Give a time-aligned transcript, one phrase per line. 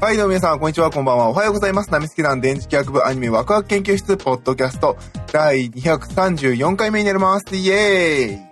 [0.00, 1.28] はい、どうも皆さん、こんにちは、こんばんは。
[1.28, 1.90] おはようございます。
[1.90, 4.96] ナミスケ団電磁気学部アニメワクワク研究室ポッドキャスト
[5.32, 7.56] 第234回目になります。
[7.56, 8.48] イエーイ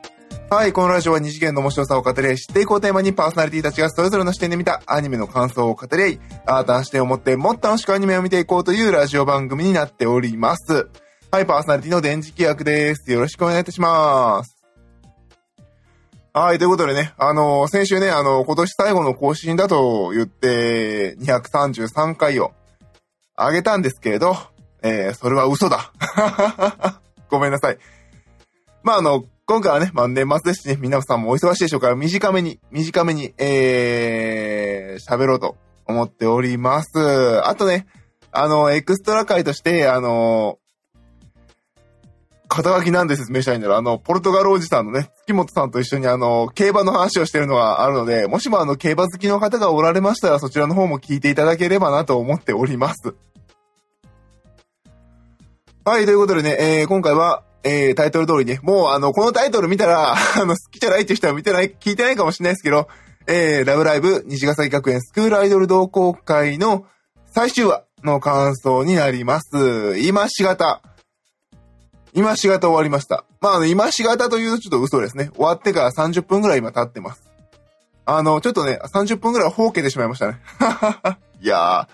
[0.50, 10.88] はい、このラジオは二次元の面白さを語り合い、知っていこうテーマにパーソナリティたちがそれぞれの視点で見たアニメの感想を語り合い、新たな視点を持ってもっと楽しくアニメを見ていこうというラジオ番組になっております。
[11.30, 13.12] はい、パーソナリティの電磁気学です。
[13.12, 14.55] よろしくお願いいたします。
[16.38, 22.52] はい、ということでね、あの先週ね、あの今年最後の更新だと言って、233回を
[23.38, 24.36] 上げたんですけれど、
[24.82, 25.94] えー、それは嘘だ。
[27.30, 27.78] ごめんなさい。
[28.82, 36.90] まあ、あの、今回はね、まあ、年末ですしね、皆さんもお忙しいでしょうから、短めに、短めに、えー、喋ろうと思っております。
[37.48, 37.86] あとね、
[38.30, 40.58] あの、エクストラ回として、あの、
[42.48, 43.78] 肩書きなんで説明したいんだろう。
[43.78, 53.14] あの、ポルトガルおじさんのね、月本さんと一緒にあの、競馬の話をしてるのがあるので、もしもあの、競馬好きの方がおられましたら、そちらの方も聞いていただければなと思っております。
[55.84, 62.88] はい、ということでね、えー、今回は、えー、タイトル通りね、もうあの、このタイトル見たら、 あの、好きじゃないっていう人は見てない、聞いてないかもしれないですけど、
[63.26, 66.86] えー、ラブライブ、虹ヶ崎学園スクールアイドル同好会の
[67.34, 69.98] 最終話の感想になります。
[69.98, 70.80] 今しがた。
[72.16, 73.26] 今しがた終わりました。
[73.42, 75.30] まあ、の、今しがたというとちょっと嘘ですね。
[75.34, 77.22] 終わってから30分ぐらい今経ってます。
[78.06, 80.38] あの、ちょっとね、30分ぐらいほうけてしまいましたね。
[81.42, 81.86] いや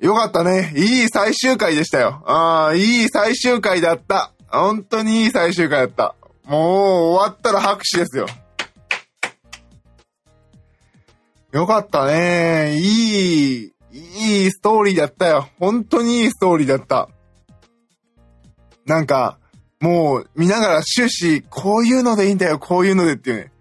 [0.00, 0.06] ー。
[0.06, 0.72] よかったね。
[0.74, 2.24] いい最終回でしたよ。
[2.26, 4.32] ああ、いい最終回だった。
[4.48, 6.16] 本当にいい最終回だった。
[6.44, 6.62] もう
[7.12, 8.26] 終わったら拍手ですよ。
[11.52, 12.74] よかったね。
[12.76, 15.48] いい、いいストーリーだったよ。
[15.60, 17.08] 本当にいいストーリーだった。
[18.86, 19.38] なんか、
[19.80, 23.52] もう見ながら終始、こういうのでいいんだよ、こういうのでっていうね。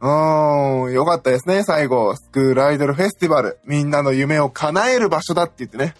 [0.00, 2.16] うーん、よかったですね、最後。
[2.16, 3.58] スクールアイドルフェスティバル。
[3.64, 5.94] みんなの夢を叶える場所だって言ってね。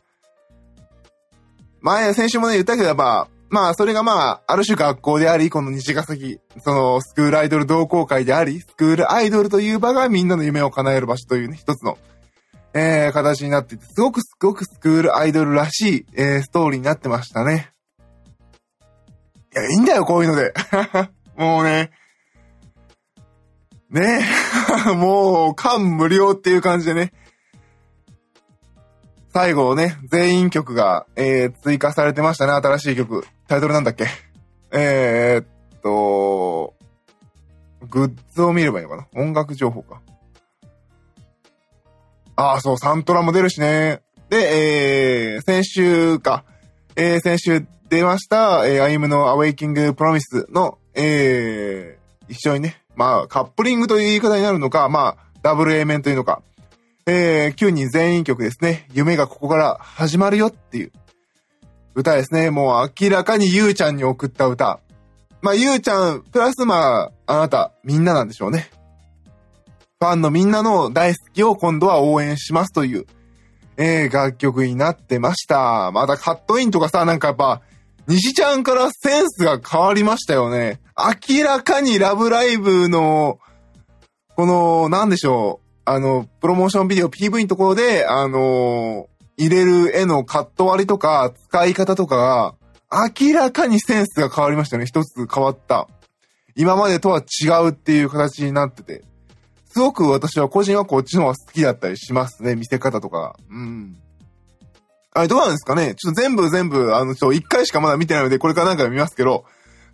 [1.81, 11.99] 前、先週もね、言ったけど、まあ、まあ、それがまあ、ある種学校であり、この西ヶ崎、その、スクールアイドル同好会であり、スクールアイドルという場がみんなの夢を叶える場所というね、一つの、
[12.75, 17.73] えー、形になっていて、すごくすごくスクールアイドルらしい、えー、ストーリーになってましたね。
[19.53, 20.53] いや、いいんだよ、こういうので。
[21.37, 21.91] もうね、
[23.91, 24.25] ね
[24.95, 27.13] もう、感無量っていう感じでね。
[29.33, 33.25] 最後ね、全員曲が、えー、追加されてましたね、新しい曲。
[33.49, 34.07] タイトルなんだっけ？
[34.73, 35.47] えー、っ
[35.83, 36.75] と、
[37.89, 39.07] グッズを見ればいいのかな？
[39.21, 40.01] 音楽情報か。
[42.37, 44.03] ああ、そう、サントラも出るしね。
[44.29, 46.45] で、えー、先週か。
[46.97, 56.43] えー、先週出ました、えー、アイムのアウェイキングプロミスの、えー、一緒にね、まあ、カップリングという言い方になるのか、まあ、ダブル A 面というのか、
[57.07, 58.87] えー、9人全員曲ですね。
[58.93, 60.93] 夢がここから始まるよっていう
[61.95, 62.51] 歌ですね。
[62.51, 64.81] もう明らかにゆうちゃんに送った歌。
[65.43, 68.71] まあ、ゆうちゃん、プラスまあ、あなた、みんななんでしょうね。
[69.99, 73.07] ファンのみんなの大好きを今度は応援しますという、
[73.83, 75.91] えー、楽曲になってました。
[75.91, 77.63] またカットインとかさ、なんかやっぱ、
[78.07, 80.81] 西ちゃんからセンスが変わりましたよね。
[81.29, 83.39] 明らかにラブライブの、
[84.37, 89.09] この、なんでしょう、あの、プロモーションビデオ PV のところで、あの、
[89.39, 92.55] 入れる絵のカット割りとか、使い方とかが、
[93.19, 94.85] 明らかにセンスが変わりましたね。
[94.85, 95.89] 一つ変わった。
[96.55, 99.05] 今までとは違うっていう形になってて。
[99.73, 102.57] すごく私は個人はこっちの方が好きだったりしますね。
[102.57, 103.37] 見せ方とか。
[103.49, 103.97] うん。
[105.13, 105.95] あれどうなんですかね？
[105.95, 109.45] ちょっと全部全部、あの、ちょ、一回しかまだ見てないので、これから何回も見ますけど、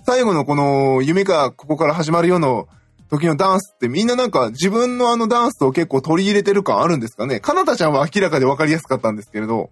[0.07, 2.69] 最後のこの、夢がここから始まるよの
[3.11, 7.41] 時のダンスってみんななんか自分のあのダンスを結構取り入れてる感あるんですかね？
[7.41, 9.71] かなたちゃんは明らかで分かりやすかったんですけれど、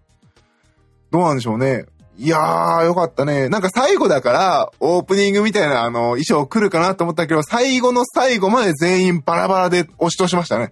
[1.10, 1.86] どうなんでしょうね？
[2.16, 3.48] いやー、よかったね。
[3.48, 10.70] なんか最後だから、オープニングみたいなあの、衣装来るかなと思ったけど、最後の最後まで全員バラバラで押し通しましたね。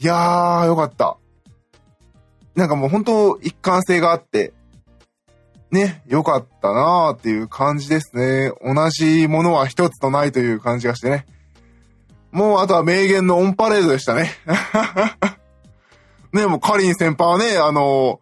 [0.00, 1.16] いやー、よかった。
[2.56, 4.52] なんかもう本当一貫性があって、
[5.70, 8.52] ね、よかったなーっていう感じですね。
[8.62, 11.24] 同じものは一つとないという感じがしてね。
[12.32, 14.32] もうあとは名言のオンパレードでしたね。
[16.32, 18.20] ね、もうカリン先輩はね、あの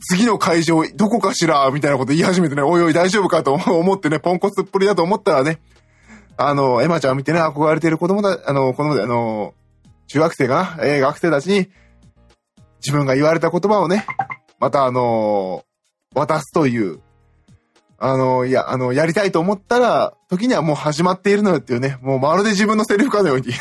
[0.00, 5.60] 次の会場どこかしらみたいなこと言い始めてね、おいおい大丈夫かと 思ってね、ポンコツっぷりだと思ったらね、
[6.36, 9.54] あの、エマちゃん見てね、憧れてる子供だ、あの、子供で、あの、
[10.06, 11.70] 中学生かな、えー、学生たちに、
[12.80, 14.06] 自分が言われた言葉をね、
[14.58, 15.64] またあの
[16.14, 17.00] 渡すという、
[17.98, 23.52] あの、いや、あの、やりたいと思ったら、時にはもう始まっているのよっていうね、もうまるで自分のセリフかのように。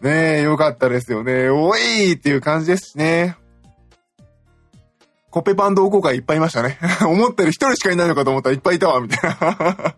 [0.00, 1.50] ねえ、よかったですよね。
[1.50, 3.36] おいっていう感じですしね。
[5.36, 6.78] コペパン同好会いっぱいいましたね。
[7.06, 9.94] 思ったより一人しかいないのかと思ったらいっぱいいたわ、みたいな。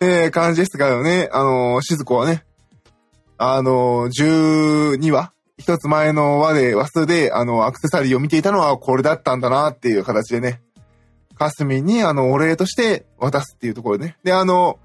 [0.00, 1.28] えー、感じですからね。
[1.32, 2.46] あのー、静子はね、
[3.36, 10.62] あのー、12話一つ前の話で、話数で、あの、アクセサリーを見ていたのはこれだったんだなっていう形でね、
[11.38, 14.16] かすみに、あの、お礼として渡すっていうところでね。
[14.24, 14.78] で、あの、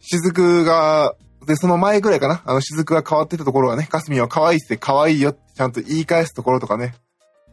[0.00, 1.14] 雫が、
[1.46, 2.42] で、その前ぐらいかな。
[2.44, 6.94] あの、雫が変わってたところがね、かすみは可愛いって可愛いよってちゃんと言い返すところとかね。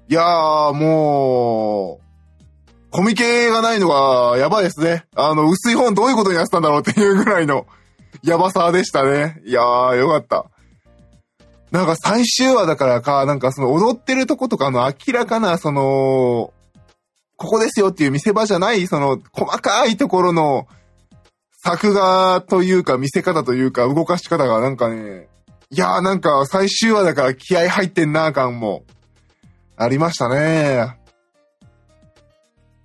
[0.09, 5.05] いやー、もう、コミケがないのがやばいですね。
[5.15, 7.67] あの、薄い本どういうことになってたんだろうっていうぐらいの
[8.23, 9.39] やばさでしたね。
[9.45, 10.47] いやー、よかった。
[11.69, 16.51] なんか最終話だからか、なんかその踊ってるとことかの明らかな、その、
[17.37, 20.67] ここですよっていう見せ場じゃない、その細かいところの
[21.63, 25.27] 作画というか見せ方というか動かし方がなんかね、
[25.69, 28.83] いやーなんか最終話だから気合入ってんな感も
[29.79, 30.97] ありましたね。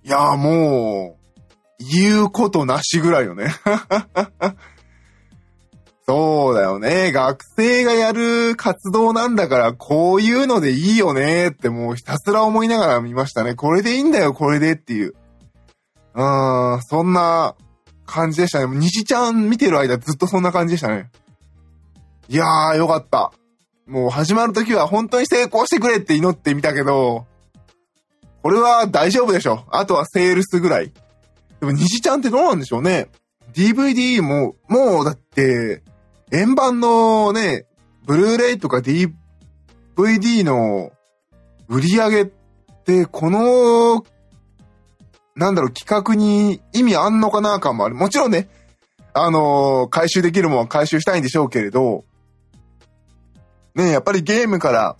[0.03, 1.25] いやもう、
[1.91, 3.53] 言うことなしぐらいよね。
[6.07, 7.11] そうだよね。
[7.11, 13.55] 学生がやる活動なんだから、こういうのでいいよねってもうひたすら思いながら見ましたね。
[13.55, 15.15] これでいいんだよ、これでっていう。
[16.13, 17.55] うーん、そんな
[18.05, 18.73] 感じでしたね。
[18.77, 21.09] 西ちゃん見てる間ずっとそんな感じでしたね。
[22.29, 23.33] いやー、よかった。
[23.87, 27.25] もう始まる時は本当に成功してくれって祈ってみたけど、
[28.41, 29.63] これは大丈夫でしょ。
[29.69, 30.91] あとはセールスぐらい。
[31.59, 33.09] でも西ちゃんってどうなんでしょうね。
[33.53, 35.83] DVD も、もうだって、
[36.31, 37.65] 円盤のね、
[38.05, 40.91] ブルーレイとか DVD の
[41.67, 42.25] 売り上げっ
[42.85, 44.03] て、この、
[45.35, 47.95] なんだろう、企画に意味あんのかな感もある。
[47.95, 48.49] もちろんね、
[49.13, 52.03] あのー、回収できるもんは回収したいんでしょうけれど、
[53.75, 54.97] ね、やっぱりゲームから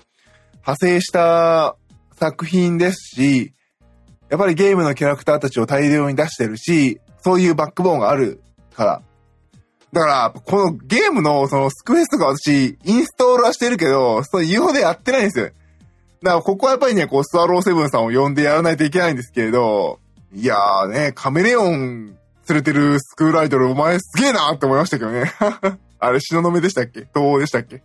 [0.61, 1.75] 派生した
[2.19, 3.53] 作品ですし、
[4.29, 8.41] やっぱりゲームのキャラクターたちを大量に出してるし、そういうバックボーンがある
[8.75, 9.01] から、
[9.93, 15.45] だから、このゲームのそのスクフェスとか私、インストールはしてるけど、その UFO でやってないんですよ。
[16.21, 19.99] だからここはやっぱりね、こう、スワローセブンさんを呼んでやらないといけないんですけれど、
[20.33, 22.07] いやーね、カメレオン
[22.49, 25.31] 連れてるスクールアイドルお前すげえなーって思いましたけどね。
[25.99, 27.01] あれ、東雲でしたっけ？
[27.01, 27.81] 東欧でしたっけ？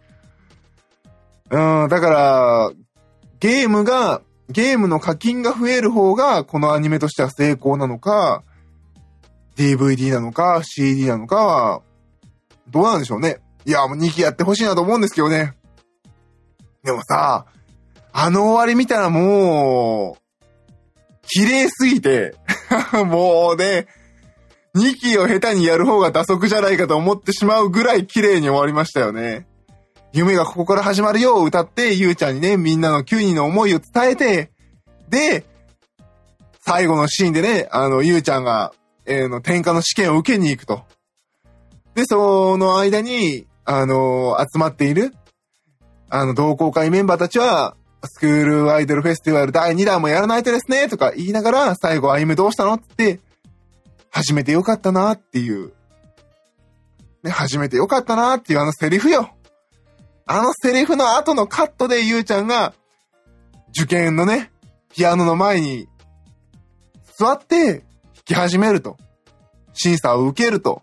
[1.51, 2.71] うん、だから、
[3.41, 8.43] ゲームが、ゲームの課金が増える方が、このアニメとしては成功なのか、
[9.57, 11.83] DVD なのか、CD なのかは、
[12.69, 13.41] どうなんでしょうね。
[13.65, 15.55] いや、もう2期やってほしいなと思うんですけどね。
[16.85, 17.47] でもさ、
[18.13, 20.21] あの終わり見たらもう、
[21.27, 22.35] 綺麗すぎて
[23.07, 23.87] もうね、
[24.75, 29.47] 2期を下手にやる方が打足じゃないかと思ってしまうぐらい綺麗に終わりましたよね。
[30.13, 34.51] 夢がここから始まるよう歌って、ゆうちゃんにね、みんなの9人の思いを伝えて、
[35.09, 35.45] で、
[36.61, 38.73] 最後のシーンでね、あの、ゆうちゃんが、
[39.07, 40.83] えー、の、天下の試験を受けに行くと。
[41.95, 45.15] で、その間に、あの、集まっている、
[46.09, 53.21] あの、同好会メンバーたちは、スクールアイドルフェスティバル第2弾もやらないとですね、とか言いながら、最後、あゆめどうしたのって、
[54.11, 55.73] 始めてよかったなっていう。
[57.23, 59.31] ね、始めてよかったなっていうあのセリフよ。
[60.27, 62.73] あのセリフの後のカットでゆうちゃんが、
[63.71, 64.51] 受験のね、
[64.95, 65.89] ピアノの前に
[67.19, 67.83] 座って弾
[68.25, 68.97] き始めると。
[69.73, 70.83] 審査を受けると。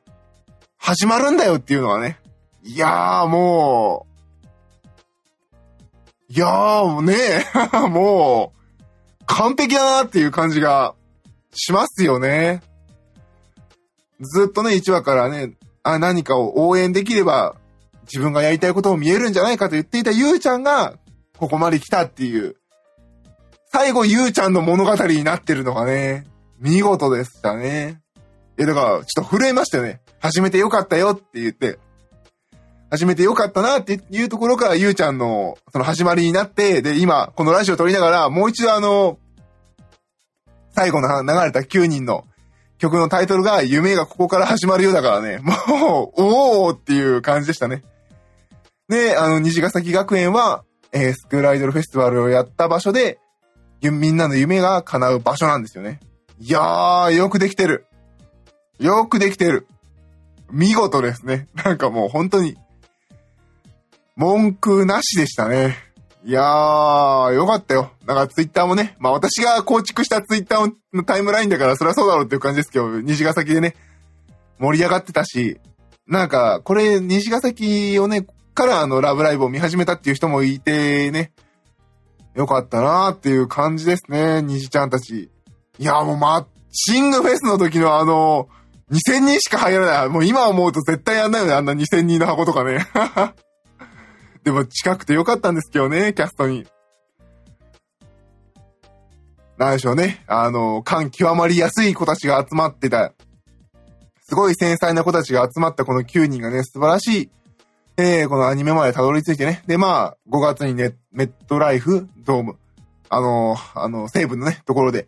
[0.77, 2.20] 始まるんだよっていうのはね。
[2.63, 4.06] いやーも
[6.29, 7.46] う、いやーもうね、
[7.89, 10.96] もう、完璧だなっていう感じが
[11.53, 12.62] しますよね。
[14.20, 15.53] ずっとね、1話からね、
[15.84, 17.56] あ、何かを応援できれば、
[18.07, 20.97] 自分がやりたいことも見えるんじゃないかと言っていたゆうちゃんが、
[21.37, 22.55] ここまで来たっていう、
[23.71, 26.25] 最後ゆうちゃんの物語になってるのがね、
[26.59, 28.01] 見事でしたね。
[28.57, 30.01] いや、だから、ちょっと震えましたよね。
[30.19, 31.77] 始めてよかったよって言って、
[32.89, 39.19] 始めてよかったなっていうところからゆうちゃんのその始まりになって、で、今、このラジオ撮りながら、もう一度あの、
[40.71, 42.25] 最後の流れた9人の
[42.77, 47.83] 曲のタイトルが、夢がここから始まるようだからね、もう、おーっていう感じでしたね。
[48.89, 53.20] で、あの、虹ヶ崎学園は、えー、スクールアイドルフェスティバルをやった場所で、
[53.82, 56.00] みんなの夢が叶う場所なんですよね。
[56.39, 57.86] いやー、よくできてる。
[58.79, 59.67] よくできてる。
[60.51, 61.48] 見事ですね。
[61.53, 62.56] なんかもう本当に、
[64.15, 65.77] 文句なしでしたね。
[66.24, 67.91] いやー、よかったよ。
[68.06, 73.75] なんかツイッターもね、まあ私が構築したツイッターのタイムラインだからそりゃそうだろうっていう感じですけど、虹ヶ崎でね、
[74.60, 75.60] 盛り上がってたし、
[76.08, 78.25] なんか、これ、虹ヶ崎をね、
[78.57, 81.31] からあの、ラブライブを見始めたっていう人もいてね、
[82.33, 85.29] よかったなーっていう感じですね、虹ちゃんたち。
[85.77, 88.49] いや、もうマッチングフェスの時のあの、
[88.91, 90.09] 2000人しか入らない。
[90.09, 92.87] もう今思うと絶対やんないよね、あんな2000人の箱とかね。
[94.43, 96.65] でも近くてよかったんですけどね、キャストに。
[99.59, 100.23] なんでしょうね。
[100.25, 103.13] あの、感極まりやすい子たちが集まってた。
[104.23, 107.29] すごい繊細な子たちが集まったこの9人がね、素晴らしい、
[107.99, 109.63] えー、このアニメまでたどり着いてね。
[109.65, 112.55] で、まあ、5月にね、メットライフドーム、
[113.09, 115.07] あの、あの、西部のね、ところで、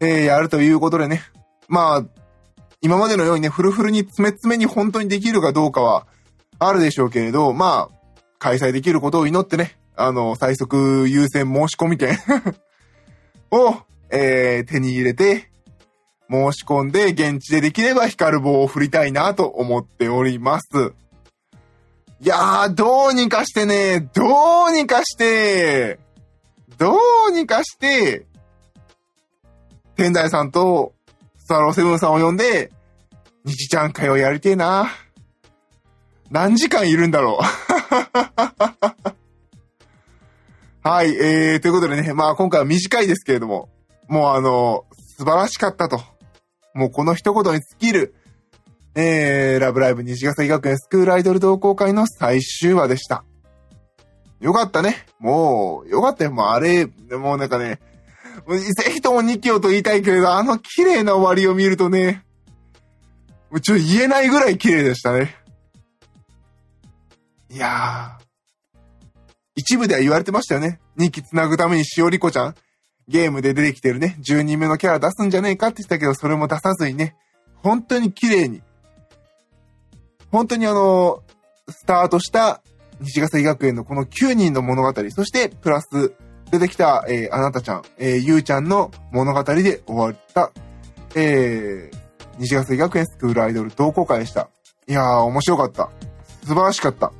[0.00, 1.22] えー、やるということでね。
[1.68, 2.04] まあ、
[2.80, 6.08] 今までのようにね、フルフルに詰め詰めに本当にできるかどうかは、
[6.58, 12.18] あるでしょうけれど、まあ、開催できることを祈ってね、あの、最速優先申し込み券
[13.52, 13.76] を、
[14.10, 15.50] えー、手に入れて、
[16.28, 20.94] 申し込んで、現地でできれば光る棒を振りたいなと思っております。
[22.20, 26.00] いやー、どうにかしてね、どうにかして、
[26.76, 26.96] ど
[27.28, 28.26] うにかして、
[29.94, 30.94] 天台さんと
[31.38, 32.72] スワローセブンさんを呼んで、
[33.44, 34.90] 日ちゃん会をやりてえな。
[36.28, 37.44] 何時間いるんだろう
[40.88, 43.68] はい、えー、ということでね、まあ今回は短いですけれども、
[44.08, 46.02] もうあの、素晴らしかったと。
[46.74, 48.14] もうこの一言に尽きる、
[48.94, 53.24] えー、ラブライブ虹ヶ崎学園スクールアイドル同好会の最終話でした。
[54.40, 55.06] よかったね。
[55.18, 56.32] もう、よかったよ。
[56.32, 57.80] もうあれ、もうなんかね、
[58.46, 62.24] ぜひとも2期をと言いたいけれど、あの綺麗な終わりを見るとね、
[63.62, 65.34] ちょ言えないぐらい綺麗でしたね。
[67.50, 68.24] いやー。
[69.56, 70.80] 一部では言われてましたよね。
[70.98, 72.54] 2期繋ぐためにしおりこちゃん、
[73.08, 77.16] ゲームで出てきてるね、10人目のキャラ出すんじゃねえかって言ったけど、それも出さずにね、
[77.56, 78.62] 本当に綺麗に、
[80.30, 81.22] 本当にあの、
[81.68, 82.62] スタートした
[83.00, 86.12] 西ヶ崎学園のこの9人の物語、そしてプラス
[86.50, 90.50] 出てきた、えー、あなたちゃん、えー、ゆうちゃんの物語で終わった、
[91.14, 91.96] えー、
[92.38, 94.48] 西ヶ崎学園スクールアイドル同好会でした。
[94.86, 95.90] いやー、面白かった。
[96.46, 97.12] 素晴らしかった。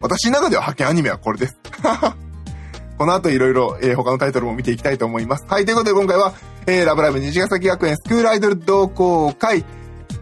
[0.00, 1.56] 私の中では派遣アニメはこれです。
[2.96, 5.44] この後いろいろ、えー、他のタイトルも見ていきたいと思います。
[5.46, 6.32] はい、ということで今回は、
[6.66, 9.64] えー、ラブライブ虹ヶ崎学園スクールアイドル同好会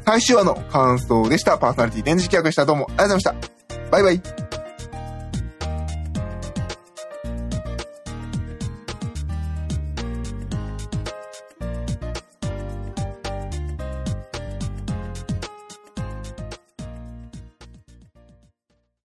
[0.08, 1.58] 最終話の感想でした。
[1.58, 2.64] パーソナリティ電磁気役でした。
[2.64, 3.90] どうもありがとうございました。
[3.90, 4.47] バイバイ。